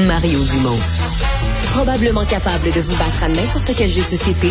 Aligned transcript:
Mario 0.00 0.42
Dumont. 0.44 0.78
Probablement 1.74 2.24
capable 2.24 2.72
de 2.72 2.80
vous 2.80 2.96
battre 2.96 3.24
à 3.24 3.28
n'importe 3.28 3.72
quel 3.76 3.88
jeu 3.88 4.00
de 4.00 4.06
société 4.06 4.48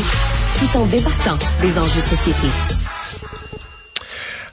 tout 0.60 0.78
en 0.78 0.86
débattant 0.86 1.38
des 1.62 1.79
enjeux 1.79 2.02
de 2.02 2.06
société. 2.06 2.48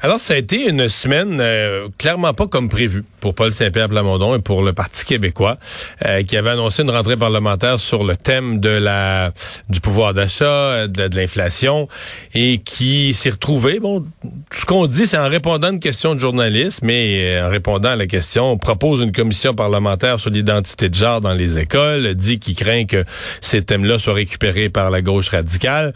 Alors, 0.00 0.18
ça 0.18 0.34
a 0.34 0.36
été 0.38 0.66
une 0.66 0.88
semaine 0.88 1.40
euh, 1.40 1.88
clairement 1.98 2.32
pas 2.32 2.46
comme 2.46 2.68
prévu 2.70 3.04
pour 3.20 3.34
Paul 3.34 3.52
Saint-Pierre 3.52 3.88
Plamondon 3.88 4.34
et 4.34 4.38
pour 4.38 4.62
le 4.62 4.72
Parti 4.72 5.04
québécois, 5.04 5.58
euh, 6.06 6.22
qui 6.22 6.36
avait 6.36 6.50
annoncé 6.50 6.82
une 6.82 6.90
rentrée 6.90 7.16
parlementaire 7.16 7.80
sur 7.80 8.04
le 8.04 8.16
thème 8.16 8.60
de 8.60 8.68
la 8.68 9.32
du 9.68 9.80
pouvoir 9.80 10.14
d'achat, 10.14 10.44
euh, 10.44 10.86
de, 10.86 11.16
l'inflation, 11.16 11.88
et 12.34 12.58
qui 12.58 13.14
s'est 13.14 13.30
retrouvé. 13.30 13.80
Bon, 13.80 14.04
ce 14.52 14.64
qu'on 14.64 14.86
dit, 14.86 15.06
c'est 15.06 15.18
en 15.18 15.28
répondant 15.28 15.68
à 15.68 15.70
une 15.70 15.80
question 15.80 16.14
de 16.14 16.20
journaliste, 16.20 16.80
mais 16.82 17.40
en 17.42 17.48
répondant 17.48 17.90
à 17.90 17.96
la 17.96 18.06
question, 18.06 18.52
on 18.52 18.58
propose 18.58 19.00
une 19.00 19.12
commission 19.12 19.54
parlementaire 19.54 20.20
sur 20.20 20.30
l'identité 20.30 20.88
de 20.88 20.94
genre 20.94 21.20
dans 21.20 21.34
les 21.34 21.58
écoles, 21.58 22.14
dit 22.14 22.38
qu'il 22.38 22.54
craint 22.54 22.84
que 22.84 23.04
ces 23.40 23.62
thèmes-là 23.62 23.98
soient 23.98 24.14
récupérés 24.14 24.68
par 24.68 24.90
la 24.90 25.02
gauche 25.02 25.30
radicale. 25.30 25.94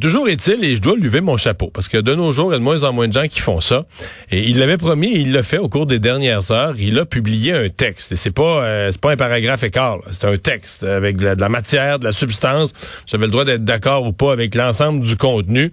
toujours 0.00 0.28
est-il, 0.28 0.64
et 0.64 0.76
je 0.76 0.82
dois 0.82 0.96
lever 0.96 1.20
mon 1.20 1.36
chapeau, 1.36 1.70
parce 1.72 1.88
que 1.88 1.98
de 1.98 2.14
nos 2.14 2.32
jours, 2.32 2.50
il 2.50 2.52
y 2.52 2.56
a 2.56 2.58
de 2.58 2.64
moins 2.64 2.84
en 2.84 2.92
moins 2.92 3.08
de 3.08 3.12
gens 3.12 3.28
qui 3.28 3.40
font 3.40 3.60
ça. 3.60 3.84
Et 4.30 4.48
il 4.48 4.58
l'avait 4.58 4.76
promis 4.76 5.08
et 5.08 5.20
il 5.20 5.32
l'a 5.32 5.42
fait 5.42 5.58
au 5.58 5.68
cours 5.68 5.86
des 5.86 5.98
dernières 6.10 6.50
heures. 6.50 6.74
Il 6.76 6.98
a 6.98 7.06
publié 7.06 7.52
un 7.52 7.68
texte. 7.68 8.16
C'est 8.16 8.34
pas, 8.34 8.64
euh, 8.64 8.88
c'est 8.90 9.00
pas 9.00 9.12
un 9.12 9.16
paragraphe 9.16 9.62
écart. 9.62 9.98
C'est 10.10 10.24
un 10.24 10.36
texte 10.36 10.82
avec 10.82 11.16
de 11.16 11.36
la, 11.38 11.48
matière, 11.48 12.00
de 12.00 12.04
la 12.04 12.12
substance. 12.12 12.72
Vous 13.08 13.14
avez 13.14 13.26
le 13.26 13.30
droit 13.30 13.44
d'être 13.44 13.64
d'accord 13.64 14.04
ou 14.04 14.12
pas 14.12 14.32
avec 14.32 14.56
l'ensemble 14.56 15.06
du 15.06 15.16
contenu. 15.16 15.72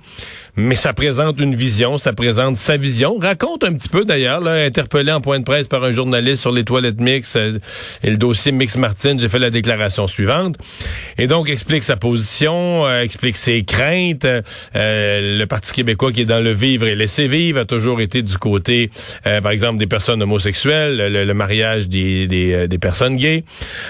Mais 0.56 0.76
ça 0.76 0.94
présente 0.94 1.40
une 1.40 1.56
vision, 1.56 1.98
ça 1.98 2.14
présente 2.14 2.56
sa 2.56 2.78
vision. 2.78 3.18
Raconte 3.20 3.64
un 3.64 3.74
petit 3.74 3.90
peu 3.90 4.06
d'ailleurs, 4.06 4.46
interpellé 4.46 5.12
en 5.12 5.22
point 5.22 5.40
de 5.40 5.44
presse 5.44 5.68
par 5.68 5.84
un 5.84 5.92
journaliste 5.92 6.42
sur 6.42 6.52
les 6.52 6.64
toilettes 6.64 7.00
mix 7.00 7.36
euh, 7.36 7.60
et 8.04 8.10
le 8.10 8.18
dossier 8.18 8.52
Mix 8.52 8.78
Martin, 8.78 9.18
j'ai 9.20 9.30
fait 9.30 9.40
la 9.40 9.50
déclaration 9.50 10.08
suivante. 10.08 10.56
Et 11.18 11.28
donc 11.28 11.50
explique 11.50 11.84
sa 11.84 11.96
position, 11.96 12.86
euh, 12.86 13.02
explique 13.02 13.38
ses 13.38 13.64
craintes. 13.64 14.26
le 14.76 15.46
Parti 15.46 15.72
québécois 15.72 16.12
qui 16.12 16.22
est 16.22 16.26
dans 16.26 16.44
le 16.44 16.52
vivre 16.52 16.86
et 16.86 16.96
laisser 16.96 17.28
vivre 17.28 17.60
a 17.60 17.66
toujours 17.66 18.02
été 18.02 18.22
du 18.22 18.38
côté, 18.38 18.92
par 19.24 19.52
exemple, 19.52 19.78
des 19.78 19.88
personnes 19.88 20.22
homosexuels, 20.28 20.98
le, 20.98 21.34
mariage 21.34 21.88
des, 21.88 22.28
des, 22.28 22.54
euh, 22.54 22.68
des, 22.68 22.78
personnes 22.78 23.16
gays, 23.16 23.44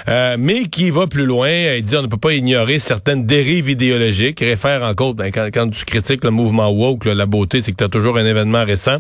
euh, 0.08 0.38
mais 0.40 0.66
qui 0.66 0.90
va 0.90 1.08
plus 1.08 1.26
loin. 1.26 1.50
Il 1.50 1.84
dit 1.84 1.96
on 1.98 2.04
ne 2.04 2.08
peut 2.08 2.18
pas 2.18 2.34
ignorer 2.34 2.80
certaines 2.80 3.26
dérives 3.26 3.70
idéologiques. 3.70 4.40
Réfère 4.40 4.84
en 4.84 4.94
cause, 4.94 5.16
ben, 5.16 5.32
quand, 5.32 5.50
quand, 5.54 5.70
tu 5.70 5.84
critiques 5.86 6.24
le 6.24 6.32
mouvement 6.32 6.70
woke, 6.70 7.06
la 7.06 7.26
beauté, 7.26 7.62
c'est 7.62 7.72
que 7.72 7.78
tu 7.78 7.84
as 7.84 7.90
toujours 7.90 8.18
un 8.18 8.26
événement 8.26 8.64
récent. 8.64 8.98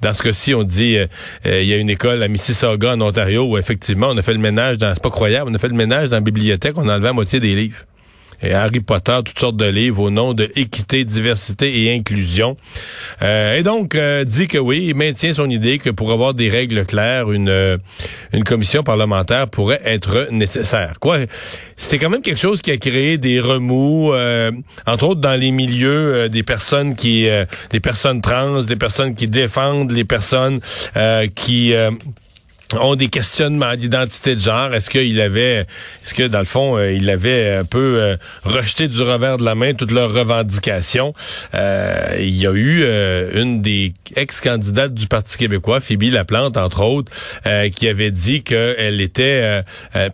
Dans 0.00 0.14
ce 0.14 0.22
cas-ci, 0.22 0.54
on 0.54 0.62
dit 0.62 0.96
euh, 0.96 1.06
il 1.44 1.66
y 1.68 1.74
a 1.74 1.76
une 1.76 1.90
école 1.90 2.22
à 2.22 2.28
Mississauga, 2.28 2.92
en 2.94 3.00
Ontario, 3.00 3.44
où 3.44 3.58
effectivement, 3.58 4.08
on 4.10 4.16
a 4.16 4.22
fait 4.22 4.32
le 4.32 4.38
ménage 4.38 4.78
dans... 4.78 4.94
C'est 4.94 5.02
pas 5.02 5.10
croyable, 5.10 5.50
on 5.50 5.54
a 5.54 5.58
fait 5.58 5.68
le 5.68 5.74
ménage 5.74 6.08
dans 6.08 6.16
la 6.16 6.20
bibliothèque, 6.20 6.78
on 6.78 6.88
a 6.88 6.92
enlevé 6.92 7.06
la 7.06 7.12
moitié 7.12 7.40
des 7.40 7.54
livres 7.54 7.78
et 8.42 8.52
Harry 8.52 8.80
Potter, 8.80 9.18
toutes 9.24 9.38
sortes 9.38 9.56
de 9.56 9.66
livres 9.66 10.02
au 10.02 10.10
nom 10.10 10.34
de 10.34 10.50
équité, 10.56 11.04
diversité 11.04 11.82
et 11.82 11.94
inclusion. 11.94 12.56
Euh, 13.22 13.56
et 13.56 13.62
donc, 13.62 13.94
euh, 13.94 14.24
dit 14.24 14.48
que 14.48 14.58
oui, 14.58 14.86
il 14.88 14.94
maintient 14.94 15.32
son 15.32 15.48
idée 15.50 15.78
que 15.78 15.90
pour 15.90 16.12
avoir 16.12 16.34
des 16.34 16.48
règles 16.48 16.84
claires, 16.84 17.30
une, 17.32 17.48
euh, 17.48 17.78
une 18.32 18.44
commission 18.44 18.82
parlementaire 18.82 19.48
pourrait 19.48 19.80
être 19.84 20.28
nécessaire. 20.30 20.94
Quoi, 21.00 21.18
c'est 21.76 21.98
quand 21.98 22.10
même 22.10 22.22
quelque 22.22 22.40
chose 22.40 22.62
qui 22.62 22.70
a 22.70 22.76
créé 22.76 23.18
des 23.18 23.40
remous, 23.40 24.12
entre 24.86 25.04
autres 25.04 25.20
dans 25.20 25.38
les 25.38 25.50
milieux 25.50 26.28
des 26.28 26.42
personnes 26.42 26.94
qui, 26.94 27.28
des 27.70 27.80
personnes 27.80 28.20
trans, 28.20 28.62
des 28.62 28.76
personnes 28.76 29.14
qui 29.14 29.28
défendent 29.28 29.92
les 29.92 30.04
personnes 30.04 30.60
qui 31.34 31.74
ont 32.74 32.96
des 32.96 33.08
questionnements 33.08 33.76
d'identité 33.76 34.34
de 34.34 34.40
genre. 34.40 34.74
Est-ce 34.74 34.90
qu'il 34.90 35.20
avait, 35.20 35.66
est-ce 36.02 36.14
que 36.14 36.24
dans 36.24 36.40
le 36.40 36.44
fond, 36.44 36.76
euh, 36.76 36.92
il 36.92 37.08
avait 37.10 37.56
un 37.56 37.64
peu 37.64 37.98
euh, 38.00 38.16
rejeté 38.44 38.88
du 38.88 39.00
revers 39.02 39.38
de 39.38 39.44
la 39.44 39.54
main 39.54 39.74
toutes 39.74 39.92
leurs 39.92 40.12
revendications? 40.12 41.14
Euh, 41.54 42.16
Il 42.18 42.36
y 42.36 42.46
a 42.46 42.52
eu 42.52 42.84
une 43.34 43.62
des 43.62 43.94
ex-candidates 44.14 44.94
du 44.94 45.06
Parti 45.06 45.36
québécois, 45.36 45.80
Phoebe 45.80 46.12
Laplante 46.12 46.56
entre 46.56 46.82
autres, 46.82 47.12
qui 47.74 47.88
avait 47.88 48.10
dit 48.10 48.42
qu'elle 48.42 49.00
était 49.00 49.62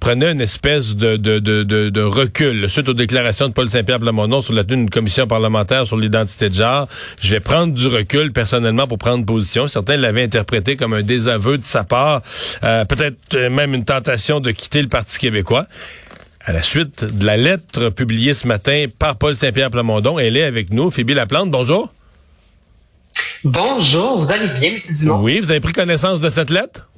prenait 0.00 0.32
une 0.32 0.40
espèce 0.40 0.94
de, 0.94 1.16
de, 1.16 2.02
recul 2.02 2.68
suite 2.68 2.88
aux 2.88 2.94
déclarations 2.94 3.48
de 3.48 3.52
Paul 3.52 3.68
Saint-Pierre 3.68 4.00
Plamondon 4.00 4.40
sur 4.40 4.52
la 4.52 4.64
tenue 4.64 4.82
d'une 4.82 4.90
commission 4.90 5.26
parlementaire 5.26 5.86
sur 5.86 5.96
l'identité 5.96 6.48
de 6.48 6.54
genre. 6.54 6.88
Je 7.20 7.30
vais 7.30 7.40
prendre 7.40 7.72
du 7.72 7.86
recul 7.86 8.32
personnellement 8.32 8.86
pour 8.86 8.98
prendre 8.98 9.24
position. 9.24 9.66
Certains 9.68 9.96
l'avaient 9.96 10.24
interprété 10.24 10.76
comme 10.76 10.92
un 10.92 11.02
désaveu 11.02 11.58
de 11.58 11.64
sa 11.64 11.84
part. 11.84 12.22
Euh, 12.64 12.84
peut-être 12.84 13.36
même 13.48 13.74
une 13.74 13.84
tentation 13.84 14.40
de 14.40 14.50
quitter 14.50 14.82
le 14.82 14.88
Parti 14.88 15.18
québécois. 15.18 15.66
À 16.44 16.52
la 16.52 16.62
suite 16.62 17.04
de 17.04 17.24
la 17.24 17.36
lettre 17.36 17.90
publiée 17.90 18.34
ce 18.34 18.46
matin 18.48 18.86
par 18.98 19.16
Paul 19.16 19.36
Saint-Pierre 19.36 19.70
Plamondon, 19.70 20.18
elle 20.18 20.36
est 20.36 20.42
avec 20.42 20.70
nous. 20.70 20.90
Phoebe 20.90 21.10
Laplante, 21.10 21.50
bonjour. 21.50 21.92
Bonjour, 23.44 24.18
vous 24.18 24.32
allez 24.32 24.48
bien, 24.58 24.70
M. 24.70 24.76
Dumont? 24.98 25.20
Oui, 25.20 25.38
vous 25.38 25.50
avez 25.50 25.60
pris 25.60 25.72
connaissance 25.72 26.20
de 26.20 26.28
cette 26.28 26.50
lettre? 26.50 26.88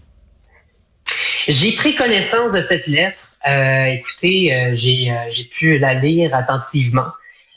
J'ai 1.47 1.72
pris 1.72 1.94
connaissance 1.94 2.53
de 2.53 2.65
cette 2.69 2.87
lettre. 2.87 3.33
Euh, 3.47 3.84
écoutez, 3.87 4.54
euh, 4.54 4.72
j'ai 4.72 5.44
pu 5.44 5.78
la 5.78 5.94
lire 5.94 6.34
attentivement. 6.34 7.09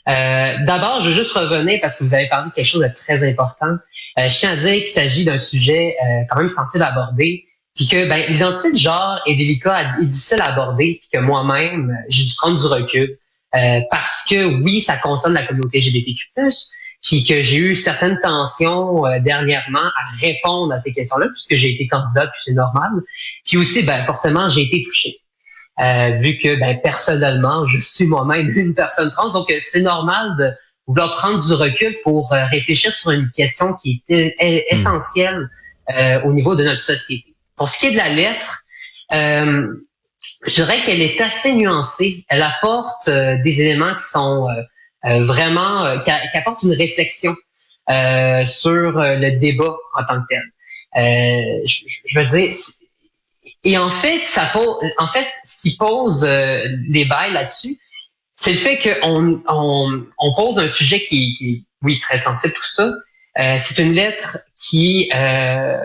D'abord, 0.06 1.00
je 1.00 1.10
veux 1.10 1.14
juste 1.14 1.32
revenir 1.32 1.78
parce 1.82 1.94
que 1.94 2.04
vous 2.04 2.14
avez 2.14 2.28
parlé 2.28 2.48
de 2.48 2.54
quelque 2.54 2.64
chose 2.64 2.82
de 2.82 2.88
très 2.88 3.28
important. 3.28 3.76
je 4.16 4.38
tiens 4.38 4.52
à 4.52 4.56
dire 4.56 4.76
qu'il 4.76 4.86
s'agit 4.86 5.24
d'un 5.26 5.36
sujet 5.36 5.94
quand 6.30 6.38
même 6.38 6.48
sensible 6.48 6.82
à 6.82 6.92
aborder 6.92 7.44
puis 7.78 7.86
que 7.86 8.08
ben, 8.08 8.24
l'identité 8.28 8.72
de 8.72 8.76
genre 8.76 9.20
est 9.24 9.36
délicat 9.36 9.98
et 10.02 10.04
difficile 10.04 10.40
à 10.40 10.46
aborder, 10.46 10.98
puis 10.98 11.08
que 11.12 11.24
moi-même, 11.24 11.96
j'ai 12.08 12.24
dû 12.24 12.34
prendre 12.34 12.58
du 12.58 12.66
recul. 12.66 13.16
Euh, 13.54 13.80
parce 13.88 14.26
que 14.28 14.62
oui, 14.62 14.80
ça 14.80 14.96
concerne 14.96 15.34
la 15.34 15.46
communauté 15.46 15.78
LGBTQ+, 15.78 16.26
puis 17.00 17.24
que 17.24 17.40
j'ai 17.40 17.54
eu 17.54 17.76
certaines 17.76 18.18
tensions 18.18 19.06
euh, 19.06 19.20
dernièrement 19.20 19.78
à 19.78 20.20
répondre 20.20 20.72
à 20.72 20.76
ces 20.76 20.92
questions-là, 20.92 21.28
puisque 21.28 21.54
j'ai 21.54 21.72
été 21.72 21.86
candidate, 21.86 22.30
puis 22.32 22.40
c'est 22.46 22.52
normal. 22.52 22.90
Puis 23.46 23.56
aussi, 23.56 23.84
ben, 23.84 24.02
forcément, 24.02 24.48
j'ai 24.48 24.62
été 24.62 24.82
touchée. 24.82 25.20
Euh, 25.78 26.10
vu 26.20 26.34
que 26.34 26.58
ben, 26.58 26.80
personnellement, 26.82 27.62
je 27.62 27.78
suis 27.78 28.06
moi-même 28.06 28.48
une 28.48 28.74
personne 28.74 29.12
trans, 29.12 29.32
donc 29.32 29.54
c'est 29.56 29.82
normal 29.82 30.34
de 30.36 30.50
vouloir 30.88 31.16
prendre 31.16 31.40
du 31.40 31.52
recul 31.52 31.96
pour 32.02 32.32
réfléchir 32.32 32.90
sur 32.90 33.12
une 33.12 33.30
question 33.30 33.74
qui 33.74 34.02
est 34.08 34.34
essentielle 34.68 35.48
au 36.24 36.32
niveau 36.32 36.56
de 36.56 36.64
notre 36.64 36.80
société. 36.80 37.27
Pour 37.58 37.66
ce 37.66 37.78
qui 37.78 37.86
est 37.86 37.90
de 37.90 37.96
la 37.96 38.08
lettre, 38.08 38.62
euh, 39.12 39.66
je 40.46 40.54
dirais 40.54 40.80
qu'elle 40.82 41.02
est 41.02 41.20
assez 41.20 41.52
nuancée. 41.52 42.24
Elle 42.28 42.42
apporte 42.42 43.08
euh, 43.08 43.36
des 43.42 43.60
éléments 43.60 43.94
qui 43.96 44.04
sont 44.04 44.46
euh, 45.04 45.22
vraiment, 45.24 45.98
qui, 45.98 46.10
apportent 46.10 46.62
une 46.62 46.72
réflexion 46.72 47.34
sur 48.44 48.92
le 48.92 49.38
débat 49.38 49.76
en 49.94 50.04
tant 50.04 50.20
que 50.20 50.26
tel. 50.28 50.42
Je, 51.64 52.18
veux 52.18 52.26
dire, 52.26 52.54
et 53.64 53.78
en 53.78 53.88
fait, 53.88 54.22
ça 54.24 54.46
pose, 54.52 54.76
en 54.98 55.06
fait, 55.06 55.26
ce 55.42 55.62
qui 55.62 55.76
pose 55.76 56.24
les 56.24 57.04
bails 57.06 57.32
là-dessus, 57.32 57.78
c'est 58.32 58.52
le 58.52 58.58
fait 58.58 59.00
qu'on 59.00 59.42
on, 59.48 60.06
on, 60.18 60.34
pose 60.34 60.58
un 60.58 60.66
sujet 60.66 61.00
qui, 61.00 61.34
qui, 61.38 61.64
oui, 61.82 61.98
très 61.98 62.18
sensible 62.18 62.52
tout 62.52 62.66
ça, 62.66 62.92
euh, 63.38 63.56
c'est 63.58 63.82
une 63.82 63.92
lettre 63.92 64.38
qui, 64.54 65.10
euh, 65.14 65.76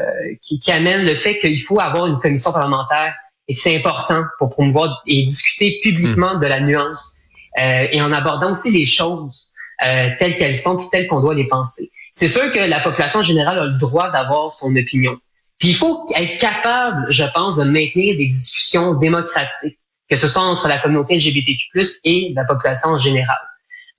qui, 0.41 0.57
qui, 0.57 0.71
amène 0.71 1.05
le 1.05 1.13
fait 1.13 1.37
qu'il 1.37 1.61
faut 1.61 1.79
avoir 1.79 2.07
une 2.07 2.17
commission 2.17 2.51
parlementaire 2.51 3.13
et 3.47 3.53
c'est 3.53 3.75
important 3.75 4.23
pour 4.39 4.49
promouvoir 4.49 5.01
et 5.05 5.23
discuter 5.23 5.77
publiquement 5.81 6.35
hmm. 6.35 6.39
de 6.39 6.47
la 6.47 6.59
nuance 6.59 7.17
euh, 7.59 7.87
et 7.91 8.01
en 8.01 8.11
abordant 8.11 8.51
aussi 8.51 8.71
les 8.71 8.85
choses 8.85 9.51
euh, 9.85 10.09
telles 10.17 10.35
qu'elles 10.35 10.55
sont 10.55 10.77
et 10.79 10.89
telles 10.89 11.07
qu'on 11.07 11.19
doit 11.19 11.35
les 11.35 11.47
penser. 11.47 11.89
C'est 12.11 12.27
sûr 12.27 12.49
que 12.51 12.59
la 12.59 12.79
population 12.79 13.21
générale 13.21 13.59
a 13.59 13.65
le 13.65 13.79
droit 13.79 14.09
d'avoir 14.11 14.49
son 14.49 14.75
opinion. 14.75 15.17
Puis 15.59 15.69
il 15.69 15.75
faut 15.75 16.05
être 16.15 16.39
capable, 16.39 17.05
je 17.09 17.23
pense, 17.33 17.55
de 17.55 17.63
maintenir 17.63 18.17
des 18.17 18.27
discussions 18.27 18.95
démocratiques, 18.95 19.77
que 20.09 20.15
ce 20.15 20.27
soit 20.27 20.41
entre 20.41 20.67
la 20.67 20.79
communauté 20.79 21.15
LGBTQ+, 21.15 21.99
et 22.03 22.33
la 22.35 22.45
population 22.45 22.89
en 22.89 22.97
général. 22.97 23.37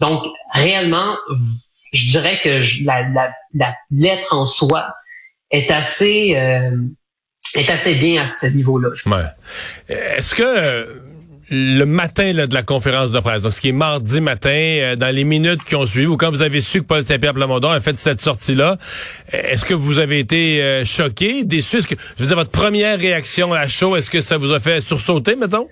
Donc, 0.00 0.22
réellement, 0.52 1.16
je 1.94 2.10
dirais 2.10 2.38
que 2.42 2.58
la, 2.84 3.74
lettre 3.90 4.34
en 4.34 4.44
soi 4.44 4.86
est 5.50 5.70
assez 5.70 6.34
euh, 6.36 6.76
est 7.54 7.70
assez 7.70 7.94
bien 7.94 8.22
à 8.22 8.26
ce 8.26 8.46
niveau-là. 8.46 8.90
Est-ce 9.88 10.34
que 10.34 10.42
euh, 10.42 10.84
le 11.50 11.84
matin 11.84 12.32
de 12.32 12.54
la 12.54 12.62
conférence 12.62 13.12
de 13.12 13.20
presse, 13.20 13.42
donc 13.42 13.52
ce 13.52 13.60
qui 13.60 13.68
est 13.68 13.72
mardi 13.72 14.20
matin, 14.20 14.50
euh, 14.50 14.96
dans 14.96 15.14
les 15.14 15.24
minutes 15.24 15.62
qui 15.62 15.76
ont 15.76 15.86
suivi, 15.86 16.06
ou 16.06 16.16
quand 16.16 16.30
vous 16.30 16.42
avez 16.42 16.60
su 16.60 16.80
que 16.80 16.86
Paul 16.86 17.04
Saint-Pierre 17.04 17.34
Plamondon 17.34 17.70
a 17.70 17.80
fait 17.80 17.96
cette 17.96 18.20
sortie-là, 18.20 18.76
est-ce 19.30 19.64
que 19.64 19.74
vous 19.74 20.00
avez 20.00 20.18
été 20.18 20.82
choqué, 20.84 21.44
déçu? 21.44 21.76
Est-ce 21.76 21.86
que, 21.86 21.94
je 22.16 22.22
veux 22.22 22.28
dire, 22.28 22.36
votre 22.36 22.50
première 22.50 22.98
réaction 22.98 23.52
à 23.52 23.68
chaud, 23.68 23.94
est-ce 23.96 24.10
que 24.10 24.20
ça 24.20 24.36
vous 24.36 24.52
a 24.52 24.58
fait 24.58 24.80
sursauter, 24.80 25.36
mettons? 25.36 25.68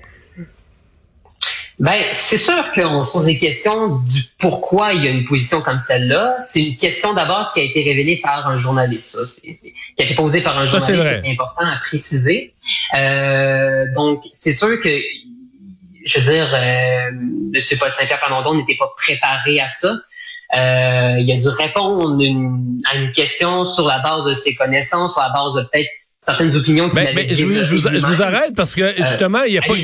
Ben, 1.79 2.05
c'est 2.13 2.37
sûr 2.37 2.71
qu'on 2.71 3.03
se 3.03 3.11
pose 3.11 3.25
des 3.25 3.37
questions 3.37 3.97
du 3.97 4.23
pourquoi 4.39 4.93
il 4.93 5.05
y 5.05 5.09
a 5.09 5.11
une 5.11 5.25
position 5.25 5.61
comme 5.63 5.77
celle-là. 5.77 6.37
C'est 6.41 6.63
une 6.63 6.75
question 6.75 7.15
d'abord 7.15 7.53
qui 7.53 7.61
a 7.61 7.63
été 7.63 7.83
révélée 7.83 8.19
par 8.19 8.47
un 8.47 8.55
journaliste, 8.55 9.17
ça. 9.25 9.41
qui 9.43 10.03
a 10.03 10.05
été 10.05 10.15
posée 10.15 10.41
par 10.43 10.59
un 10.59 10.67
journaliste, 10.67 11.23
c'est 11.25 11.31
important 11.31 11.65
à 11.65 11.77
préciser. 11.77 12.55
Euh, 12.95 13.87
donc, 13.95 14.23
c'est 14.31 14.53
sûr 14.53 14.79
que, 14.79 15.01
je 16.05 16.21
veux 16.21 16.33
dire, 16.33 16.53
euh, 16.55 17.11
M. 17.55 17.79
Paul 17.79 17.91
Saint-Pierre 17.91 18.21
Plamondon 18.21 18.55
n'était 18.55 18.77
pas 18.77 18.93
préparé 18.95 19.61
à 19.61 19.67
ça. 19.67 19.97
Euh, 20.55 21.17
il 21.19 21.33
a 21.33 21.37
dû 21.37 21.49
répondre 21.49 22.23
à 22.91 22.97
une 22.97 23.11
question 23.11 23.65
sur 23.65 23.87
la 23.87 23.99
base 24.01 24.25
de 24.25 24.35
ses 24.35 24.55
connaissances, 24.55 25.13
sur 25.13 25.23
la 25.23 25.31
base 25.31 25.55
de 25.55 25.63
peut-être 25.63 25.89
certaines 26.25 26.55
opinions 26.55 26.89
qui 26.89 26.95
ben, 26.95 27.35
je, 27.35 27.45
vous, 27.45 27.53
je, 27.53 28.07
vous, 28.07 28.23
arrête 28.23 28.55
parce 28.55 28.77
que 28.77 28.83
euh, 28.83 28.93
justement, 28.99 29.43
il 29.43 29.55
y 29.55 29.59
a 29.59 29.63
pas, 29.63 29.75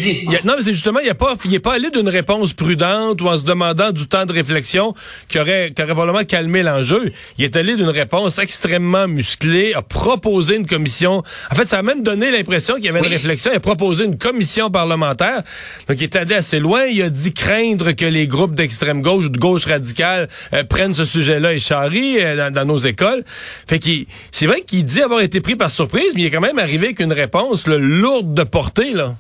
non, 0.45 0.55
mais 0.57 0.63
c'est 0.63 0.73
justement, 0.73 1.01
il 1.01 1.09
y 1.09 1.11
a 1.11 1.15
pas, 1.17 1.35
il 1.45 1.53
est 1.53 1.59
pas 1.59 1.75
allé 1.75 1.91
d'une 1.91 2.09
réponse 2.09 2.53
prudente 2.53 3.21
ou 3.21 3.27
en 3.27 3.37
se 3.37 3.43
demandant 3.43 3.91
du 3.91 4.07
temps 4.07 4.25
de 4.25 4.33
réflexion 4.33 4.95
qui 5.29 5.41
aurait, 5.41 5.73
qui 5.75 5.83
aurait 5.83 5.95
probablement 5.95 6.25
calmé 6.25 6.63
l'enjeu. 6.63 7.11
Il 7.39 7.45
est 7.45 7.57
allé 7.57 7.75
d'une 7.75 7.89
réponse 7.89 8.39
extrêmement 8.39 9.09
musclée, 9.09 9.75
a 9.75 9.83
proposé 9.83 10.55
une 10.55 10.69
commission. 10.69 11.25
En 11.51 11.57
fait, 11.57 11.67
ça 11.67 11.81
a 11.81 11.83
même 11.83 12.05
donné 12.05 12.31
l'impression 12.31 12.77
qu'il 12.77 12.85
y 12.85 12.89
avait 12.89 13.01
une 13.01 13.13
réflexion. 13.13 13.51
Il 13.53 13.57
a 13.57 13.61
proposé 13.61 14.05
une 14.05 14.17
commission 14.17 14.71
parlementaire. 14.71 15.43
Donc, 15.89 16.01
il 16.01 16.05
est 16.05 16.15
allé 16.15 16.37
assez 16.37 16.61
loin. 16.61 16.85
Il 16.85 17.03
a 17.03 17.11
dit 17.11 17.33
craindre 17.35 17.91
que 17.91 18.07
les 18.07 18.29
groupes 18.29 18.55
d'extrême 18.55 19.03
gauche 19.03 19.25
ou 19.25 19.29
de 19.29 19.39
gauche 19.39 19.67
radicale 19.67 20.29
euh, 20.53 20.63
prennent 20.63 20.95
ce 20.95 21.05
sujet-là 21.05 21.55
et 21.55 21.59
charrient 21.59 22.21
euh, 22.21 22.51
dans, 22.51 22.65
nos 22.65 22.79
écoles. 22.79 23.25
Fait 23.67 23.81
qu'il, 23.81 24.07
c'est 24.31 24.47
vrai 24.47 24.61
qu'il 24.61 24.85
dit 24.85 25.03
avoir 25.03 25.21
été 25.21 25.41
pris 25.41 25.57
par 25.57 25.73
surprise, 25.73 26.13
mais 26.15 26.28
quand 26.31 26.41
même 26.41 26.59
arrivé 26.59 26.87
avec 26.87 27.01
une 27.01 27.13
réponse 27.13 27.67
lourde 27.67 28.35
de 28.35 28.45
portée. 28.45 28.93
là. 28.93 29.15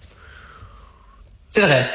C'est 1.49 1.62
vrai. 1.62 1.88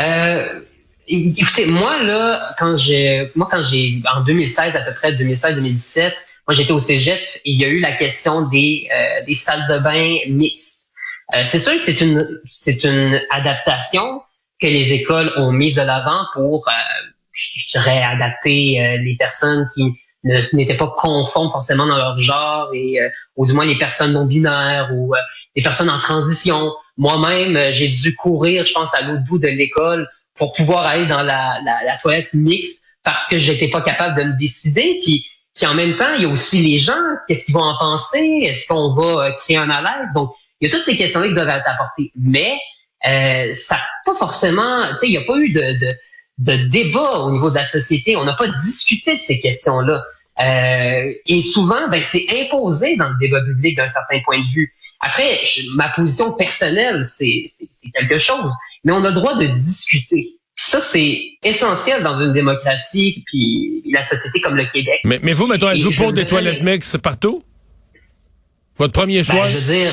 Euh, 0.00 0.60
écoutez, 1.06 1.66
moi, 1.66 2.02
là, 2.02 2.52
quand 2.58 2.74
j'ai, 2.74 3.32
moi, 3.34 3.48
quand 3.50 3.60
j'ai, 3.60 4.02
en 4.14 4.22
2016, 4.22 4.76
à 4.76 4.80
peu 4.82 4.92
près, 4.92 5.12
2016-2017, 5.12 6.12
moi, 6.46 6.54
j'étais 6.54 6.72
au 6.72 6.78
cégep 6.78 7.20
et 7.44 7.50
il 7.50 7.60
y 7.60 7.64
a 7.64 7.68
eu 7.68 7.78
la 7.78 7.92
question 7.92 8.42
des, 8.42 8.88
euh, 8.92 9.24
des 9.26 9.34
salles 9.34 9.66
de 9.68 9.78
bain 9.78 10.18
mixtes. 10.28 10.90
Euh, 11.34 11.42
c'est 11.44 11.58
sûr 11.58 11.72
c'est 11.78 12.00
une, 12.00 12.26
c'est 12.44 12.84
une 12.84 13.20
adaptation 13.30 14.22
que 14.60 14.66
les 14.66 14.92
écoles 14.92 15.30
ont 15.36 15.52
mise 15.52 15.74
de 15.74 15.82
l'avant 15.82 16.24
pour, 16.34 16.68
je 17.30 17.70
dirais, 17.70 18.02
adapter 18.02 18.98
les 19.04 19.14
personnes 19.16 19.66
qui 19.74 19.92
n'étaient 20.24 20.76
pas 20.76 20.92
conformes 20.94 21.48
forcément 21.48 21.86
dans 21.86 21.96
leur 21.96 22.16
genre 22.16 22.68
et 22.74 23.00
euh, 23.00 23.08
ou 23.36 23.46
du 23.46 23.52
moins 23.52 23.64
les 23.64 23.76
personnes 23.76 24.12
non 24.12 24.24
binaires 24.24 24.90
ou 24.92 25.14
euh, 25.14 25.18
les 25.54 25.62
personnes 25.62 25.90
en 25.90 25.98
transition. 25.98 26.72
Moi-même, 26.96 27.56
euh, 27.56 27.70
j'ai 27.70 27.88
dû 27.88 28.14
courir, 28.14 28.64
je 28.64 28.72
pense, 28.72 28.92
à 28.94 29.02
l'autre 29.02 29.22
bout 29.28 29.38
de 29.38 29.48
l'école 29.48 30.08
pour 30.36 30.52
pouvoir 30.52 30.86
aller 30.86 31.06
dans 31.06 31.22
la, 31.22 31.60
la, 31.64 31.84
la 31.84 31.96
toilette 31.96 32.28
mixte 32.32 32.84
parce 33.04 33.26
que 33.26 33.36
j'étais 33.36 33.68
pas 33.68 33.80
capable 33.80 34.18
de 34.18 34.24
me 34.24 34.38
décider. 34.38 34.98
Puis, 35.04 35.24
puis 35.54 35.66
en 35.66 35.74
même 35.74 35.94
temps, 35.94 36.12
il 36.16 36.22
y 36.22 36.24
a 36.26 36.28
aussi 36.28 36.60
les 36.62 36.76
gens. 36.76 37.00
Qu'est-ce 37.26 37.44
qu'ils 37.44 37.54
vont 37.54 37.62
en 37.62 37.78
penser? 37.78 38.40
Est-ce 38.42 38.66
qu'on 38.66 38.94
va 38.94 39.30
créer 39.32 39.56
un 39.56 39.66
malaise? 39.66 40.12
Donc, 40.14 40.32
il 40.60 40.68
y 40.68 40.72
a 40.72 40.76
toutes 40.76 40.84
ces 40.84 40.96
questions-là 40.96 41.28
qui 41.28 41.34
doivent 41.34 41.48
être 41.48 41.68
apportées. 41.68 42.12
Mais 42.16 42.58
euh, 43.08 43.52
ça 43.52 43.78
pas 44.04 44.14
forcément, 44.14 44.88
tu 44.92 44.98
sais, 44.98 45.06
il 45.08 45.10
n'y 45.10 45.16
a 45.18 45.24
pas 45.24 45.36
eu 45.36 45.50
de, 45.50 45.78
de 45.78 45.92
de 46.38 46.68
débat 46.68 47.20
au 47.20 47.32
niveau 47.32 47.50
de 47.50 47.54
la 47.54 47.64
société. 47.64 48.16
On 48.16 48.24
n'a 48.24 48.34
pas 48.34 48.48
discuté 48.48 49.16
de 49.16 49.20
ces 49.20 49.40
questions-là. 49.40 50.04
Euh, 50.40 51.12
et 51.26 51.40
souvent, 51.40 51.88
ben, 51.88 52.00
c'est 52.00 52.26
imposé 52.40 52.94
dans 52.96 53.08
le 53.08 53.16
débat 53.18 53.40
public 53.40 53.76
d'un 53.76 53.86
certain 53.86 54.20
point 54.24 54.38
de 54.38 54.46
vue. 54.46 54.72
Après, 55.00 55.40
ma 55.74 55.88
position 55.88 56.32
personnelle, 56.32 57.04
c'est 57.04 57.44
quelque 57.94 58.16
chose, 58.16 58.52
mais 58.84 58.92
on 58.92 59.04
a 59.04 59.08
le 59.08 59.14
droit 59.14 59.36
de 59.36 59.46
discuter. 59.46 60.34
Ça, 60.52 60.80
c'est 60.80 61.20
essentiel 61.42 62.02
dans 62.02 62.20
une 62.20 62.32
démocratie, 62.32 63.22
puis 63.26 63.82
la 63.92 64.02
société 64.02 64.40
comme 64.40 64.56
le 64.56 64.64
Québec. 64.64 65.00
Mais, 65.04 65.20
mais 65.22 65.32
vous, 65.32 65.46
mettons, 65.46 65.70
êtes-vous 65.70 65.94
pour 65.94 66.12
des 66.12 66.26
toilettes 66.26 66.62
mixtes 66.62 66.98
partout? 66.98 67.44
Votre 68.76 68.92
premier 68.92 69.18
ben, 69.18 69.24
choix? 69.24 69.46
je 69.46 69.58
veux 69.58 69.72
dire, 69.72 69.92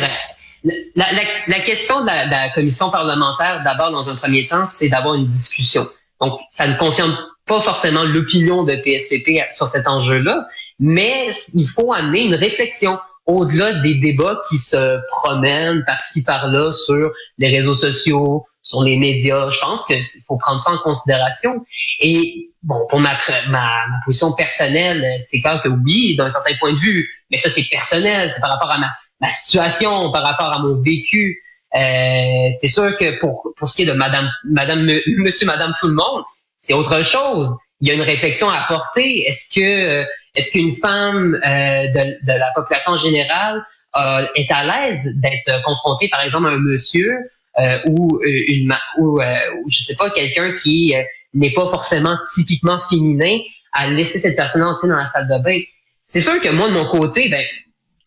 la, 0.63 1.11
la, 1.11 1.21
la 1.47 1.59
question 1.59 2.01
de 2.01 2.07
la, 2.07 2.25
de 2.25 2.31
la 2.31 2.49
commission 2.49 2.89
parlementaire, 2.89 3.61
d'abord, 3.63 3.91
dans 3.91 4.09
un 4.09 4.15
premier 4.15 4.47
temps, 4.47 4.65
c'est 4.65 4.89
d'avoir 4.89 5.15
une 5.15 5.27
discussion. 5.27 5.87
Donc, 6.21 6.39
ça 6.49 6.67
ne 6.67 6.77
confirme 6.77 7.17
pas 7.45 7.59
forcément 7.59 8.03
l'opinion 8.03 8.63
de 8.63 8.75
PSPP 8.75 9.53
sur 9.53 9.67
cet 9.67 9.87
enjeu-là, 9.87 10.47
mais 10.79 11.29
il 11.53 11.65
faut 11.65 11.93
amener 11.93 12.21
une 12.21 12.35
réflexion 12.35 12.97
au-delà 13.25 13.73
des 13.73 13.95
débats 13.95 14.37
qui 14.49 14.57
se 14.57 14.99
promènent 15.09 15.83
par-ci 15.85 16.23
par-là 16.23 16.71
sur 16.71 17.11
les 17.37 17.49
réseaux 17.49 17.73
sociaux, 17.73 18.45
sur 18.61 18.83
les 18.83 18.97
médias. 18.97 19.49
Je 19.49 19.59
pense 19.59 19.85
qu'il 19.85 20.01
faut 20.27 20.37
prendre 20.37 20.59
ça 20.59 20.71
en 20.71 20.77
considération. 20.77 21.65
Et 21.99 22.51
bon, 22.63 22.85
pour 22.89 22.99
ma, 22.99 23.15
ma, 23.49 23.69
position 24.05 24.31
personnelle, 24.33 25.17
c'est 25.19 25.39
clair 25.39 25.61
que 25.63 25.69
oui, 25.69 26.15
d'un 26.15 26.27
certain 26.27 26.53
point 26.59 26.73
de 26.73 26.77
vue, 26.77 27.07
mais 27.31 27.37
ça 27.37 27.49
c'est 27.49 27.63
personnel, 27.63 28.31
c'est 28.33 28.41
par 28.41 28.51
rapport 28.51 28.71
à 28.71 28.77
ma, 28.77 28.89
ma 29.21 29.27
situation, 29.27 30.11
par 30.11 30.23
rapport 30.23 30.51
à 30.51 30.59
mon 30.59 30.79
vécu. 30.81 31.41
Euh, 31.75 32.49
c'est 32.57 32.67
sûr 32.67 32.93
que 32.93 33.19
pour, 33.19 33.51
pour 33.57 33.67
ce 33.67 33.75
qui 33.75 33.83
est 33.83 33.85
de 33.85 33.93
Madame, 33.93 34.29
Madame, 34.45 34.85
Monsieur, 35.17 35.45
Madame, 35.45 35.73
tout 35.79 35.87
le 35.87 35.93
monde, 35.93 36.23
c'est 36.57 36.73
autre 36.73 37.01
chose. 37.01 37.49
Il 37.81 37.87
y 37.87 37.91
a 37.91 37.93
une 37.93 38.01
réflexion 38.01 38.49
à 38.49 38.61
apporter. 38.61 39.25
Est-ce 39.27 39.53
que 39.53 40.05
est-ce 40.35 40.51
qu'une 40.51 40.71
femme 40.71 41.35
euh, 41.35 41.87
de, 41.87 42.25
de, 42.25 42.37
la 42.37 42.51
population 42.53 42.95
générale 42.95 43.65
euh, 43.95 44.27
est 44.35 44.51
à 44.51 44.63
l'aise 44.63 45.11
d'être 45.15 45.63
confrontée, 45.63 46.09
par 46.09 46.21
exemple, 46.23 46.47
à 46.47 46.49
un 46.49 46.59
monsieur 46.59 47.11
euh, 47.57 47.77
ou 47.87 48.19
une 48.23 48.75
ou 48.99 49.21
je 49.21 49.83
sais 49.83 49.95
pas 49.95 50.09
quelqu'un 50.09 50.51
qui 50.51 50.93
n'est 51.33 51.51
pas 51.51 51.67
forcément 51.67 52.17
typiquement 52.33 52.77
féminin 52.77 53.39
à 53.71 53.87
laisser 53.89 54.19
cette 54.19 54.35
personne 54.35 54.63
entrer 54.63 54.89
dans 54.89 54.97
la 54.97 55.05
salle 55.05 55.27
de 55.27 55.41
bain? 55.41 55.59
C'est 56.01 56.19
sûr 56.19 56.37
que 56.39 56.49
moi 56.49 56.67
de 56.67 56.73
mon 56.73 56.85
côté, 56.85 57.29
ben 57.29 57.43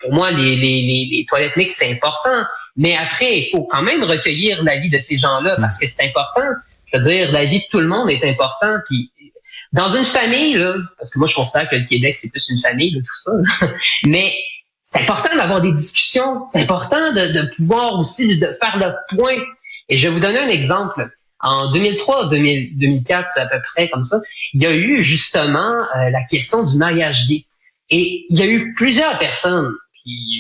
pour 0.01 0.13
moi 0.13 0.31
les 0.31 0.57
les, 0.57 1.09
les, 1.11 1.25
toilettes 1.29 1.57
mixtes 1.57 1.79
c'est 1.79 1.91
important. 1.91 2.45
Mais 2.77 2.97
après, 2.97 3.41
il 3.41 3.51
faut 3.51 3.65
quand 3.65 3.83
même 3.83 4.05
recueillir 4.05 4.63
l'avis 4.63 4.89
de 4.89 4.99
ces 4.99 5.17
gens-là 5.17 5.57
parce 5.59 5.77
que 5.77 5.87
c'est 5.87 6.05
important. 6.05 6.47
Je 6.93 6.97
veux 6.97 7.03
dire, 7.03 7.33
l'avis 7.33 7.59
de 7.59 7.65
tout 7.69 7.81
le 7.81 7.89
monde 7.89 8.09
est 8.09 8.25
important. 8.25 8.77
Puis 8.87 9.11
dans 9.73 9.93
une 9.93 10.05
famille, 10.05 10.55
là, 10.55 10.75
parce 10.97 11.11
que 11.11 11.19
moi 11.19 11.29
je 11.29 11.35
considère 11.35 11.69
que 11.69 11.77
le 11.77 11.85
Québec 11.85 12.15
c'est 12.15 12.31
plus 12.31 12.49
une 12.49 12.59
famille, 12.59 12.93
de 12.93 13.01
tout 13.01 13.47
ça. 13.59 13.67
mais 14.07 14.33
c'est 14.83 15.01
important 15.01 15.35
d'avoir 15.37 15.61
des 15.61 15.73
discussions. 15.73 16.47
C'est 16.53 16.61
important 16.61 17.13
de, 17.13 17.33
de, 17.33 17.55
pouvoir 17.57 17.95
aussi 17.95 18.37
de 18.37 18.47
faire 18.61 18.79
le 18.79 19.17
point. 19.17 19.37
Et 19.89 19.97
je 19.97 20.07
vais 20.07 20.15
vous 20.15 20.21
donner 20.21 20.39
un 20.39 20.49
exemple. 20.49 21.11
En 21.41 21.71
2003, 21.71 22.31
2004 22.31 23.39
à 23.39 23.47
peu 23.47 23.61
près 23.75 23.89
comme 23.89 24.01
ça, 24.01 24.21
il 24.55 24.63
y 24.63 24.67
a 24.67 24.73
eu 24.73 24.99
justement 25.01 25.73
euh, 25.97 26.11
la 26.11 26.23
question 26.25 26.63
du 26.65 26.77
mariage 26.77 27.29
gay. 27.29 27.45
Et 27.91 28.27
il 28.29 28.39
y 28.39 28.43
a 28.43 28.47
eu 28.47 28.73
plusieurs 28.73 29.17
personnes 29.19 29.73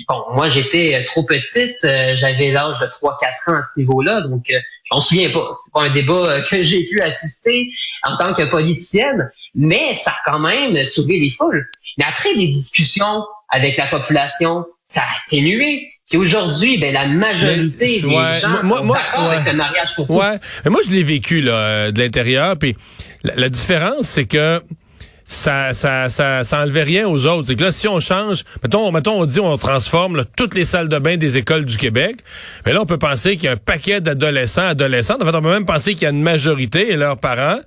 bon, 0.08 0.34
moi 0.34 0.48
j'étais 0.48 1.02
trop 1.02 1.24
petite, 1.24 1.84
euh, 1.84 2.12
j'avais 2.12 2.50
l'âge 2.50 2.78
de 2.80 2.86
3-4 2.86 3.50
ans 3.50 3.56
à 3.56 3.60
ce 3.60 3.78
niveau-là, 3.78 4.22
donc 4.22 4.44
euh, 4.50 4.58
je 4.84 4.94
m'en 4.94 5.00
souviens 5.00 5.30
pas. 5.30 5.48
C'est 5.52 5.72
pas 5.72 5.82
un 5.82 5.90
débat 5.90 6.30
euh, 6.30 6.42
que 6.50 6.62
j'ai 6.62 6.84
pu 6.84 7.00
assister 7.00 7.68
en 8.02 8.16
tant 8.16 8.34
que 8.34 8.44
politicienne, 8.44 9.30
mais 9.54 9.94
ça 9.94 10.12
a 10.12 10.30
quand 10.30 10.40
même 10.40 10.82
soulevé 10.84 11.18
les 11.18 11.30
foules. 11.30 11.68
Mais 11.98 12.04
après 12.04 12.34
des 12.34 12.46
discussions 12.46 13.24
avec 13.50 13.76
la 13.76 13.86
population, 13.86 14.66
ça 14.82 15.00
a 15.00 15.04
atténué. 15.24 15.92
Puis 16.08 16.18
aujourd'hui, 16.18 16.78
ben, 16.78 16.92
la 16.92 17.06
majorité 17.06 17.86
des 17.86 18.00
gens 18.00 18.62
moi, 18.62 18.82
moi, 18.82 18.98
avec 18.98 19.46
le 19.46 19.52
mariage 19.52 19.94
pour 19.94 20.06
tous. 20.06 20.14
Ouais, 20.14 20.38
mais 20.64 20.70
moi 20.70 20.80
je 20.86 20.90
l'ai 20.90 21.02
vécu 21.02 21.40
là, 21.40 21.92
de 21.92 21.98
l'intérieur. 22.00 22.56
Puis 22.56 22.76
la 23.24 23.48
différence, 23.48 24.06
c'est 24.06 24.26
que 24.26 24.62
ça, 25.28 25.74
ça, 25.74 26.08
ça, 26.08 26.42
ça 26.42 26.62
enlevait 26.62 26.82
rien 26.82 27.06
aux 27.06 27.26
autres. 27.26 27.48
C'est 27.48 27.56
que 27.56 27.64
là, 27.64 27.70
si 27.70 27.86
on 27.86 28.00
change, 28.00 28.44
mettons, 28.62 28.90
mettons, 28.90 29.20
on 29.20 29.26
dit 29.26 29.40
on 29.40 29.56
transforme 29.58 30.24
toutes 30.36 30.54
les 30.54 30.64
salles 30.64 30.88
de 30.88 30.98
bain 30.98 31.18
des 31.18 31.36
écoles 31.36 31.66
du 31.66 31.76
Québec, 31.76 32.16
mais 32.64 32.72
là, 32.72 32.80
on 32.80 32.86
peut 32.86 32.98
penser 32.98 33.36
qu'il 33.36 33.44
y 33.44 33.48
a 33.48 33.52
un 33.52 33.56
paquet 33.56 34.00
d'adolescents, 34.00 34.68
adolescentes. 34.68 35.22
En 35.22 35.26
fait, 35.26 35.36
on 35.36 35.42
peut 35.42 35.50
même 35.50 35.66
penser 35.66 35.92
qu'il 35.92 36.04
y 36.04 36.06
a 36.06 36.10
une 36.10 36.22
majorité 36.22 36.90
et 36.90 36.96
leurs 36.96 37.18
parents 37.18 37.58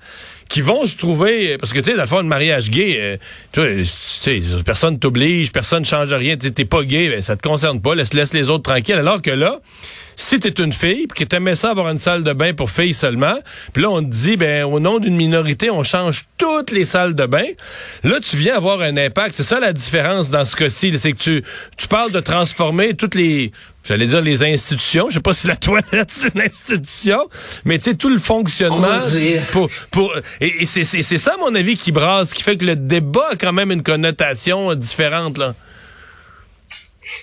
qui 0.49 0.61
vont 0.61 0.85
se 0.85 0.97
trouver 0.97 1.57
parce 1.57 1.71
que 1.71 1.79
tu 1.79 1.91
sais 1.91 1.95
dans 1.95 2.03
le 2.03 2.09
fond 2.09 2.23
mariage 2.23 2.69
gay 2.69 2.97
euh, 2.99 3.17
tu 3.53 3.85
sais 3.85 4.39
personne 4.65 4.99
t'oblige 4.99 5.49
personne 5.49 5.85
change 5.85 6.11
rien 6.11 6.35
t'es 6.35 6.65
pas 6.65 6.83
gay 6.83 7.07
ben, 7.07 7.21
ça 7.21 7.37
te 7.37 7.41
concerne 7.41 7.79
pas 7.81 7.95
laisse 7.95 8.13
laisse 8.13 8.33
les 8.33 8.49
autres 8.49 8.69
tranquilles 8.69 8.95
alors 8.95 9.21
que 9.21 9.31
là 9.31 9.61
si 10.21 10.39
t'es 10.39 10.61
une 10.61 10.71
fille, 10.71 11.07
puis 11.07 11.25
que 11.25 11.29
t'aimais 11.29 11.55
ça 11.55 11.71
avoir 11.71 11.89
une 11.89 11.97
salle 11.97 12.23
de 12.23 12.33
bain 12.33 12.53
pour 12.53 12.69
filles 12.69 12.93
seulement, 12.93 13.35
puis 13.73 13.83
là, 13.83 13.89
on 13.89 14.03
te 14.03 14.09
dit, 14.09 14.37
ben, 14.37 14.63
au 14.65 14.79
nom 14.79 14.99
d'une 14.99 15.15
minorité, 15.15 15.69
on 15.69 15.83
change 15.83 16.25
toutes 16.37 16.71
les 16.71 16.85
salles 16.85 17.15
de 17.15 17.25
bain, 17.25 17.45
là, 18.03 18.19
tu 18.19 18.37
viens 18.37 18.55
avoir 18.55 18.81
un 18.81 18.97
impact. 18.97 19.35
C'est 19.35 19.43
ça 19.43 19.59
la 19.59 19.73
différence 19.73 20.29
dans 20.29 20.45
ce 20.45 20.55
cas-ci. 20.55 20.97
C'est 20.97 21.11
que 21.13 21.17
tu, 21.17 21.43
tu 21.77 21.87
parles 21.87 22.11
de 22.11 22.19
transformer 22.19 22.93
toutes 22.93 23.15
les, 23.15 23.51
j'allais 23.83 24.05
dire 24.05 24.21
les 24.21 24.43
institutions. 24.43 25.09
Je 25.09 25.15
sais 25.15 25.21
pas 25.21 25.33
si 25.33 25.47
la 25.47 25.55
toilette 25.57 26.09
c'est 26.09 26.33
une 26.33 26.41
institution, 26.41 27.19
mais 27.65 27.77
tu 27.79 27.89
sais 27.89 27.95
tout 27.95 28.09
le 28.09 28.19
fonctionnement 28.19 28.99
pour 29.51 29.69
pour 29.91 30.13
et, 30.39 30.65
c'est 30.65 30.83
c'est 30.83 31.17
ça 31.17 31.33
à 31.33 31.37
mon 31.37 31.53
avis 31.55 31.75
qui 31.75 31.91
brasse, 31.91 32.33
qui 32.33 32.43
fait 32.43 32.57
que 32.57 32.65
le 32.65 32.75
débat 32.75 33.29
a 33.31 33.35
quand 33.35 33.53
même 33.53 33.71
une 33.71 33.83
connotation 33.83 34.75
différente 34.75 35.37
là. 35.37 35.55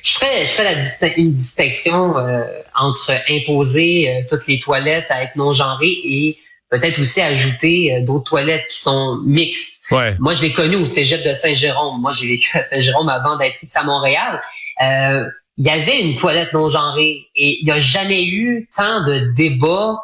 Je 0.03 0.11
ferais, 0.13 0.45
je 0.45 0.51
ferais 0.51 0.75
la 0.75 1.17
une 1.17 1.33
distinction 1.33 2.17
euh, 2.19 2.45
entre 2.75 3.13
imposer 3.29 4.09
euh, 4.09 4.23
toutes 4.29 4.47
les 4.47 4.59
toilettes 4.59 5.07
à 5.11 5.23
être 5.23 5.37
non 5.37 5.51
genrées 5.51 5.99
et 6.05 6.39
peut-être 6.71 6.99
aussi 6.99 7.21
ajouter 7.21 7.95
euh, 7.95 8.05
d'autres 8.05 8.29
toilettes 8.29 8.67
qui 8.67 8.79
sont 8.81 9.21
mixtes. 9.25 9.91
Ouais. 9.91 10.15
Moi, 10.19 10.33
je 10.33 10.43
l'ai 10.43 10.53
connu 10.53 10.77
au 10.77 10.85
cégep 10.85 11.25
de 11.25 11.33
Saint-Jérôme. 11.33 12.01
Moi, 12.01 12.11
j'ai 12.19 12.29
vécu 12.29 12.57
à 12.57 12.63
Saint-Jérôme 12.63 13.09
avant 13.09 13.37
d'être 13.37 13.57
ici 13.63 13.77
à 13.77 13.85
Montréal. 13.85 14.41
Euh, 14.83 15.25
il 15.57 15.65
y 15.65 15.71
avait 15.71 16.01
une 16.01 16.17
toilette 16.17 16.53
non 16.53 16.69
genrée 16.69 17.27
et 17.35 17.59
il 17.61 17.65
n'y 17.65 17.73
a 17.73 17.79
jamais 17.79 18.25
eu 18.25 18.69
tant 18.75 19.05
de 19.05 19.33
débats 19.37 19.97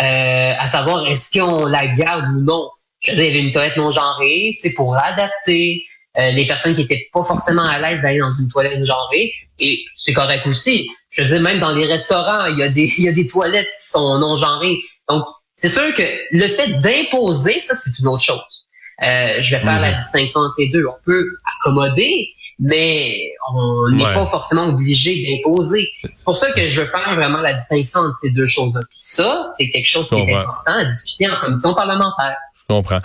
euh, 0.00 0.52
à 0.58 0.64
savoir 0.64 1.06
est-ce 1.06 1.38
qu'on 1.38 1.66
la 1.66 1.86
garde 1.86 2.24
ou 2.34 2.40
non. 2.40 2.70
Je 3.04 3.10
veux 3.10 3.16
dire, 3.16 3.24
il 3.24 3.34
y 3.34 3.38
avait 3.38 3.46
une 3.46 3.52
toilette 3.52 3.76
non 3.76 3.90
genrée, 3.90 4.56
sais, 4.58 4.70
pour 4.70 4.96
adapter 4.96 5.84
les 6.16 6.46
personnes 6.46 6.74
qui 6.74 6.82
étaient 6.82 7.06
pas 7.12 7.22
forcément 7.22 7.64
à 7.64 7.78
l'aise 7.78 8.02
d'aller 8.02 8.18
dans 8.18 8.30
une 8.38 8.48
toilette 8.50 8.84
genrée. 8.84 9.32
Et 9.58 9.84
c'est 9.96 10.12
correct 10.12 10.46
aussi. 10.46 10.88
Je 11.10 11.22
veux 11.22 11.28
dire, 11.28 11.40
même 11.40 11.58
dans 11.58 11.74
les 11.74 11.86
restaurants, 11.86 12.46
il 12.46 12.58
y 12.58 12.62
a 12.62 12.68
des, 12.68 12.92
il 12.98 13.04
y 13.04 13.08
a 13.08 13.12
des 13.12 13.24
toilettes 13.26 13.68
qui 13.78 13.86
sont 13.88 14.18
non 14.18 14.34
genrées. 14.36 14.76
Donc, 15.08 15.24
c'est 15.54 15.68
sûr 15.68 15.92
que 15.94 16.02
le 16.32 16.48
fait 16.48 16.68
d'imposer, 16.78 17.58
ça, 17.58 17.74
c'est 17.74 17.98
une 18.00 18.08
autre 18.08 18.22
chose. 18.22 18.66
Euh, 19.02 19.40
je 19.40 19.50
vais 19.56 19.60
faire 19.62 19.80
la 19.80 19.92
distinction 19.92 20.40
entre 20.40 20.54
les 20.58 20.68
deux. 20.68 20.84
On 20.86 20.94
peut 21.04 21.24
accommoder, 21.60 22.28
mais 22.58 23.32
on 23.52 23.90
n'est 23.90 24.04
Ouais. 24.04 24.14
pas 24.14 24.26
forcément 24.26 24.66
obligé 24.66 25.24
d'imposer. 25.24 25.88
C'est 26.14 26.24
pour 26.24 26.34
ça 26.34 26.50
que 26.52 26.66
je 26.66 26.80
veux 26.80 26.86
faire 26.88 27.14
vraiment 27.14 27.38
la 27.40 27.52
distinction 27.54 28.00
entre 28.00 28.16
ces 28.20 28.30
deux 28.30 28.44
choses-là. 28.44 28.80
Ça, 28.96 29.40
c'est 29.56 29.68
quelque 29.68 29.86
chose 29.88 30.08
qui 30.08 30.14
est 30.16 30.34
important 30.34 30.72
à 30.76 30.84
discuter 30.84 31.30
en 31.30 31.40
commission 31.40 31.74
parlementaire. 31.74 32.36
Je 32.56 32.62
comprends. 32.74 33.00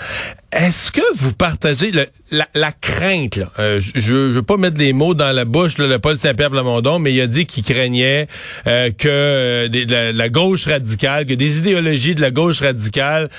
Est-ce 0.52 0.92
que 0.92 1.02
vous 1.16 1.34
partagez 1.34 1.92
le- 1.92 2.08
la, 2.32 2.48
la 2.54 2.72
Euh, 3.00 3.80
je, 3.80 4.00
je 4.00 4.13
veux 4.13 4.42
pas 4.42 4.58
mettre 4.58 4.77
des 4.77 4.92
mots 4.92 5.13
dans 5.13 5.36
la 5.36 5.46
bouche 5.46 5.75
de 5.75 5.98
Paul 5.98 6.18
Saint-Pierre 6.18 6.50
Plamondon, 6.50 6.98
mais 7.00 7.13
il 7.13 7.22
a 7.22 7.27
dit 7.27 7.46
qu'il 7.46 7.63
craignait 7.63 8.27
euh, 8.66 8.92
que 8.92 9.08
euh, 9.08 10.12
la, 10.13 10.30
gauche 10.30 10.68
radicale, 10.68 11.25
que 11.25 11.34
des 11.34 11.60
idéologies 11.60 12.16
de 12.16 12.22
la 12.22 12.32
gauche 12.32 12.62
radicale 12.62 13.30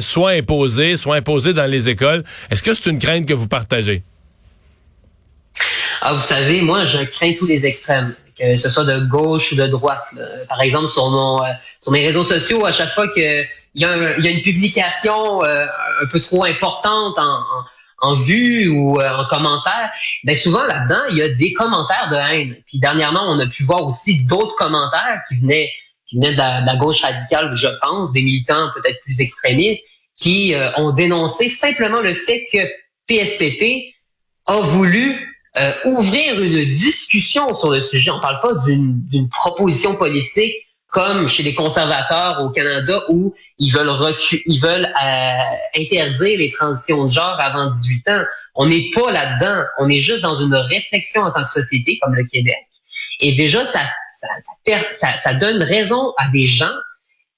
soient 0.00 0.30
imposées, 0.30 0.96
soient 0.96 1.16
imposées 1.16 1.52
dans 1.52 1.70
les 1.70 1.88
écoles. 1.88 2.24
Est-ce 2.50 2.62
que 2.62 2.72
c'est 2.72 2.88
une 2.88 2.98
crainte 2.98 3.26
que 3.26 3.34
vous 3.34 3.48
partagez? 3.48 4.02
Ah, 6.00 6.14
vous 6.14 6.22
savez, 6.22 6.62
moi, 6.62 6.82
je 6.82 7.04
crains 7.04 7.32
tous 7.38 7.46
les 7.46 7.66
extrêmes, 7.66 8.14
que 8.38 8.54
ce 8.54 8.68
soit 8.68 8.84
de 8.84 9.06
gauche 9.06 9.52
ou 9.52 9.56
de 9.56 9.66
droite. 9.66 10.04
Par 10.48 10.60
exemple, 10.62 10.86
sur 10.86 11.10
mon, 11.10 11.38
sur 11.80 11.92
mes 11.92 12.00
réseaux 12.00 12.24
sociaux, 12.24 12.64
à 12.64 12.70
chaque 12.70 12.94
fois 12.94 13.08
que 13.08 13.42
il 13.74 13.80
y, 13.80 13.82
y 13.82 13.84
a 14.28 14.30
une 14.30 14.42
publication 14.42 15.42
un 15.44 16.06
peu 16.10 16.18
trop 16.18 16.44
importante 16.44 17.18
en, 17.18 17.38
en 18.02 18.14
vue 18.14 18.68
ou 18.68 19.00
euh, 19.00 19.16
en 19.16 19.24
commentaire, 19.26 19.90
ben 20.24 20.34
souvent 20.34 20.64
là-dedans, 20.64 21.02
il 21.10 21.16
y 21.16 21.22
a 21.22 21.28
des 21.28 21.52
commentaires 21.52 22.08
de 22.10 22.16
haine. 22.16 22.56
Puis 22.66 22.78
dernièrement, 22.78 23.22
on 23.26 23.38
a 23.38 23.46
pu 23.46 23.62
voir 23.62 23.84
aussi 23.84 24.24
d'autres 24.24 24.54
commentaires 24.56 25.22
qui 25.28 25.40
venaient 25.40 25.70
qui 26.06 26.16
venaient 26.16 26.32
de 26.32 26.36
la, 26.36 26.76
gauche 26.76 27.00
radicale, 27.00 27.52
je 27.54 27.68
pense, 27.80 28.12
des 28.12 28.22
militants 28.22 28.68
peut-être 28.74 29.00
plus 29.02 29.20
extrémistes, 29.20 29.82
qui 30.14 30.54
euh, 30.54 30.70
ont 30.76 30.90
dénoncé 30.90 31.48
simplement 31.48 32.00
le 32.00 32.12
fait 32.12 32.44
que 32.52 32.58
PSPP 33.08 33.94
a 34.46 34.60
voulu 34.60 35.40
euh, 35.56 35.72
ouvrir 35.86 36.38
une 36.40 36.64
discussion 36.64 37.54
sur 37.54 37.70
le 37.70 37.80
sujet. 37.80 38.10
On 38.10 38.20
parle 38.20 38.40
pas 38.42 38.52
d'une 38.66 39.28
proposition 39.30 39.94
politique 39.94 40.54
comme 40.92 41.26
chez 41.26 41.42
les 41.42 41.54
conservateurs 41.54 42.42
au 42.44 42.50
Canada 42.50 43.02
où 43.08 43.34
ils 43.56 43.70
veulent 43.70 43.88
recu 43.88 44.42
ils 44.44 44.60
veulent 44.60 44.84
euh, 44.84 45.80
interdire 45.80 46.38
les 46.38 46.50
transitions 46.52 47.04
de 47.04 47.08
genre 47.08 47.40
avant 47.40 47.70
18 47.70 48.08
ans. 48.08 48.22
On 48.54 48.66
n'est 48.66 48.88
pas 48.94 49.10
là-dedans. 49.10 49.64
On 49.78 49.88
est 49.88 49.98
juste 49.98 50.20
dans 50.20 50.34
une 50.34 50.54
réflexion 50.54 51.22
en 51.22 51.32
tant 51.32 51.42
que 51.42 51.48
société 51.48 51.98
comme 52.02 52.14
le 52.14 52.24
Québec. 52.24 52.66
Et 53.20 53.32
déjà, 53.32 53.64
ça, 53.64 53.80
ça, 54.10 54.28
ça, 54.90 55.16
ça, 55.16 55.34
donne 55.34 55.62
raison 55.62 56.12
à 56.18 56.28
des 56.28 56.44
gens 56.44 56.74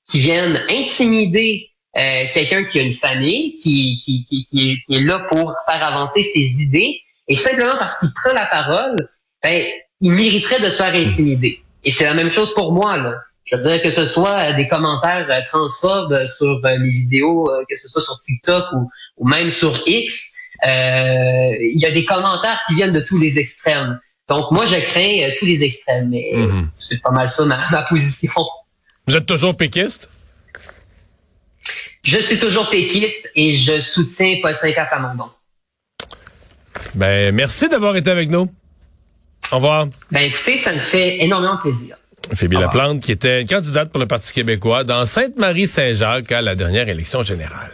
qui 0.04 0.18
viennent 0.18 0.61
intimider 0.68 1.70
euh, 1.96 2.25
quelqu'un 2.32 2.64
qui 2.64 2.80
a 2.80 2.82
une 2.82 2.92
famille, 2.92 3.52
qui, 3.52 4.00
qui, 4.04 4.26
est, 4.32 4.84
qui 4.84 4.94
est 4.96 5.00
là 5.00 5.20
pour 5.30 5.54
faire 5.66 5.84
avancer 5.84 6.23
ses 6.23 6.62
idées, 6.62 7.00
et 7.28 7.37
simplement 7.37 7.76
parce 7.78 8.00
qu'il 8.00 8.11
prend 8.11 8.32
la 8.32 8.46
parole, 8.46 8.96
ben, 9.44 9.64
il 10.00 10.11
mériterait 10.11 10.58
de 10.58 10.68
se 10.68 10.76
faire 10.76 10.92
intimider. 10.94 11.61
Et 11.84 11.90
c'est 11.90 12.04
la 12.04 12.14
même 12.14 12.28
chose 12.28 12.52
pour 12.54 12.73
moi, 12.73 12.96
là. 12.96 13.14
Je 13.51 13.57
veux 13.57 13.63
dire 13.63 13.83
que 13.83 13.91
ce 13.91 14.05
soit 14.05 14.39
euh, 14.39 14.57
des 14.57 14.67
commentaires 14.69 15.27
euh, 15.29 15.41
transphobes 15.45 16.25
sur 16.25 16.61
mes 16.63 16.89
vidéos, 16.91 17.51
euh, 17.51 17.63
que 17.69 17.77
ce 17.77 17.87
soit 17.89 18.01
sur 18.01 18.17
TikTok 18.17 18.65
ou, 18.75 18.91
ou 19.19 19.29
même 19.29 19.51
sur 19.51 19.81
X, 19.87 20.33
euh, 20.67 20.69
il 21.61 21.79
y 21.79 21.85
a 21.87 21.91
des 21.91 22.05
commentaires 22.05 22.59
qui 22.67 22.75
viennent 22.75 22.93
de 22.93 23.01
tous 23.01 23.19
les 23.19 23.39
extrêmes. 23.39 24.01
Donc 24.29 24.51
moi, 24.51 24.65
je 24.65 24.77
crains 24.77 25.29
tous 25.39 25.45
les 25.45 25.63
extrêmes, 25.63 26.09
mais 26.09 26.31
Mhm. 26.33 26.69
c'est 26.73 27.03
pas 27.03 27.11
mal 27.11 27.27
ça 27.27 27.45
ma, 27.45 27.69
ma 27.71 27.83
position. 27.83 28.31
Vous 29.07 29.15
êtes 29.15 29.27
toujours 29.27 29.55
péquiste? 29.55 30.09
Je 32.03 32.19
suis 32.19 32.39
toujours 32.39 32.69
péquiste 32.71 33.31
et 33.35 33.53
je 33.53 33.81
soutiens 33.81 34.37
Paul 34.43 34.55
Saint-Pierre 34.55 34.89
Plamondon. 34.89 35.29
Ben, 36.95 37.35
merci 37.35 37.69
d'avoir 37.69 37.97
été 37.97 38.11
avec 38.11 38.31
nous. 38.31 38.51
Au 39.53 39.57
revoir. 39.57 39.87
Ben 40.11 40.21
écoutez, 40.23 40.57
ça 40.57 40.73
me 40.73 40.79
fait 40.79 41.23
énormément 41.23 41.57
plaisir. 41.59 41.97
Phoebe 42.35 42.54
revoir. 42.54 42.75
Laplante, 42.75 43.02
qui 43.02 43.12
était 43.12 43.43
une 43.43 43.49
candidate 43.49 43.90
pour 43.90 44.00
le 44.00 44.07
Parti 44.07 44.33
québécois 44.33 44.85
dans 44.85 45.07
Sainte-Marie-Saint-Jacques 45.07 46.33
à 46.33 46.43
la 46.43 46.54
dernière 46.54 46.88
élection 46.88 47.23
générale. 47.23 47.71